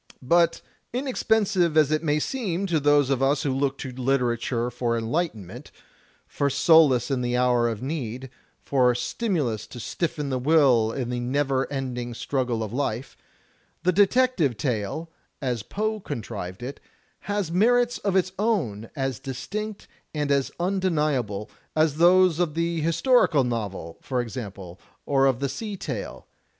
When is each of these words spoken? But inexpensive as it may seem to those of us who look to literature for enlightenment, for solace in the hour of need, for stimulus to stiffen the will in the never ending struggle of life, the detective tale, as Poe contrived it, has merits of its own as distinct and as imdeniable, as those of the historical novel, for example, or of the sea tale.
But 0.23 0.63
inexpensive 0.93 1.77
as 1.77 1.91
it 1.91 2.01
may 2.01 2.17
seem 2.17 2.65
to 2.65 2.79
those 2.79 3.11
of 3.11 3.21
us 3.21 3.43
who 3.43 3.53
look 3.53 3.77
to 3.77 3.91
literature 3.91 4.71
for 4.71 4.97
enlightenment, 4.97 5.69
for 6.25 6.49
solace 6.49 7.11
in 7.11 7.21
the 7.21 7.37
hour 7.37 7.69
of 7.69 7.83
need, 7.83 8.31
for 8.63 8.95
stimulus 8.95 9.67
to 9.67 9.79
stiffen 9.79 10.31
the 10.31 10.39
will 10.39 10.91
in 10.91 11.11
the 11.11 11.19
never 11.19 11.71
ending 11.71 12.15
struggle 12.15 12.63
of 12.63 12.73
life, 12.73 13.15
the 13.83 13.91
detective 13.91 14.57
tale, 14.57 15.11
as 15.39 15.61
Poe 15.61 15.99
contrived 15.99 16.63
it, 16.63 16.79
has 17.19 17.51
merits 17.51 17.99
of 17.99 18.15
its 18.15 18.31
own 18.39 18.89
as 18.95 19.19
distinct 19.19 19.87
and 20.15 20.31
as 20.31 20.49
imdeniable, 20.59 21.47
as 21.75 21.97
those 21.97 22.39
of 22.39 22.55
the 22.55 22.81
historical 22.81 23.43
novel, 23.43 23.99
for 24.01 24.19
example, 24.19 24.81
or 25.05 25.27
of 25.27 25.39
the 25.41 25.47
sea 25.47 25.77
tale. 25.77 26.25